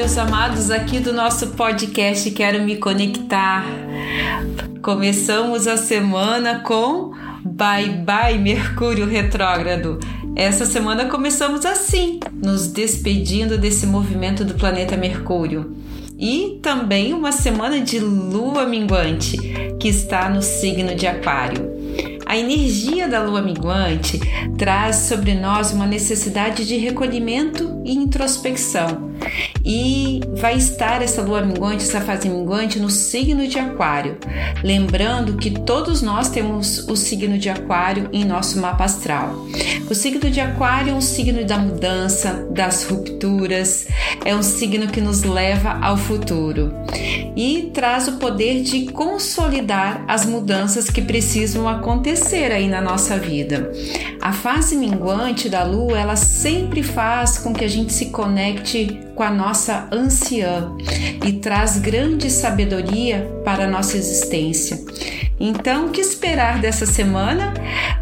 [0.00, 3.66] meus amados, aqui do nosso podcast Quero Me Conectar.
[4.80, 7.12] Começamos a semana com
[7.44, 10.00] Bye Bye Mercúrio Retrógrado.
[10.34, 15.76] Essa semana começamos assim, nos despedindo desse movimento do planeta Mercúrio.
[16.18, 19.36] E também uma semana de lua minguante,
[19.78, 21.70] que está no signo de Aquário.
[22.24, 24.18] A energia da lua minguante
[24.56, 29.09] traz sobre nós uma necessidade de recolhimento e introspecção.
[29.64, 34.16] E vai estar essa lua minguante, essa fase minguante, no signo de Aquário.
[34.62, 39.46] Lembrando que todos nós temos o signo de Aquário em nosso mapa astral.
[39.88, 43.86] O signo de Aquário é um signo da mudança, das rupturas,
[44.24, 46.72] é um signo que nos leva ao futuro
[47.36, 53.70] e traz o poder de consolidar as mudanças que precisam acontecer aí na nossa vida.
[54.20, 59.22] A fase minguante da lua, ela sempre faz com que a gente se conecte com
[59.22, 60.70] a nossa anciã
[61.26, 64.78] e traz grande sabedoria para a nossa existência.
[65.42, 67.54] Então, o que esperar dessa semana?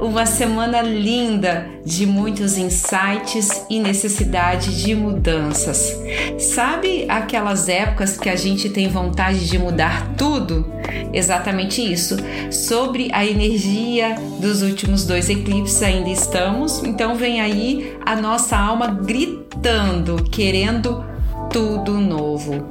[0.00, 5.94] Uma semana linda de muitos insights e necessidade de mudanças.
[6.38, 10.72] Sabe aquelas épocas que a gente tem vontade de mudar tudo?
[11.12, 12.16] Exatamente isso.
[12.50, 18.86] Sobre a energia dos últimos dois eclipses ainda estamos, então vem aí a nossa alma
[18.86, 21.04] gritando, querendo
[21.52, 22.66] tudo novo.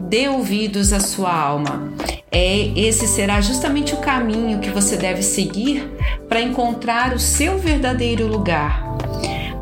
[0.00, 1.92] Dê ouvidos à sua alma.
[2.30, 5.90] É, esse será justamente o caminho que você deve seguir
[6.28, 8.82] para encontrar o seu verdadeiro lugar.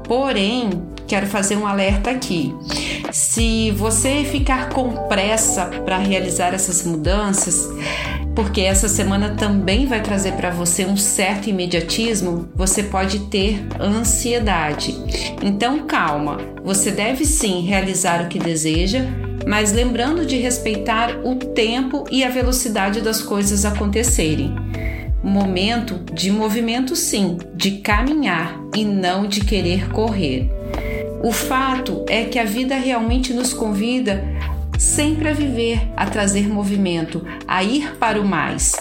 [0.04, 0.70] Porém,
[1.06, 2.54] quero fazer um alerta aqui.
[3.12, 7.68] Se você ficar com pressa para realizar essas mudanças,
[8.34, 14.94] porque essa semana também vai trazer para você um certo imediatismo, você pode ter ansiedade.
[15.42, 19.06] Então, calma, você deve sim realizar o que deseja,
[19.46, 24.52] mas lembrando de respeitar o tempo e a velocidade das coisas acontecerem.
[25.22, 30.50] Momento de movimento, sim, de caminhar e não de querer correr.
[31.22, 34.22] O fato é que a vida realmente nos convida
[34.78, 38.72] sempre a viver, a trazer movimento, a ir para o mais.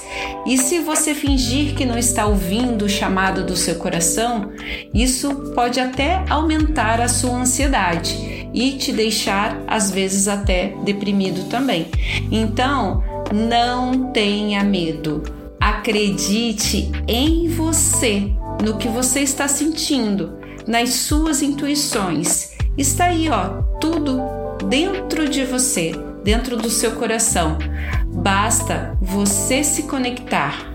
[0.46, 4.52] E se você fingir que não está ouvindo o chamado do seu coração,
[4.94, 11.88] isso pode até aumentar a sua ansiedade e te deixar às vezes até deprimido também.
[12.32, 15.24] Então, não tenha medo.
[15.60, 18.32] Acredite em você,
[18.64, 22.54] no que você está sentindo, nas suas intuições.
[22.78, 24.22] Está aí, ó, tudo
[24.70, 25.92] dentro de você,
[26.24, 27.58] dentro do seu coração.
[28.08, 30.74] Basta você se conectar.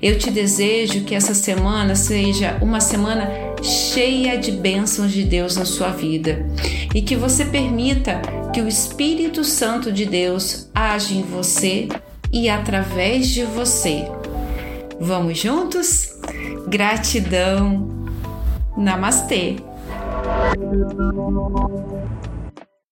[0.00, 3.28] Eu te desejo que essa semana seja uma semana
[3.66, 6.46] cheia de bênçãos de Deus na sua vida
[6.94, 8.22] e que você permita
[8.52, 11.88] que o Espírito Santo de Deus age em você
[12.32, 14.08] e através de você.
[15.00, 16.14] Vamos juntos?
[16.68, 17.88] Gratidão.
[18.76, 19.56] Namastê.